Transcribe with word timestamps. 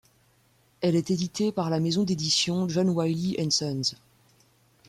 Elle 0.81 0.95
est 0.95 1.11
éditée 1.11 1.51
par 1.51 1.69
la 1.69 1.79
maison 1.79 2.01
d'édition 2.03 2.67
John 2.67 2.89
Wiley 2.89 3.35
& 3.49 3.49
Sons. 3.51 3.83